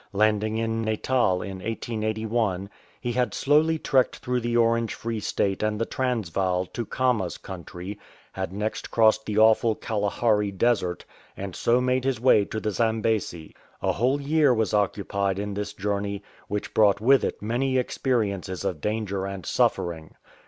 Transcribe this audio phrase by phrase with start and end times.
[0.13, 5.79] Landing in Natal in 1881, he had slowly trekked through the Orange Free State and
[5.79, 7.99] the Transvaal to Khama's country,
[8.31, 11.05] had next crossed the awful Kalahari Desert,
[11.37, 13.53] and so made his way to the Zambesi.
[13.83, 18.81] A whole year was occupied in this journey, which brought with it many experiences of
[18.81, 20.15] danger and suffering.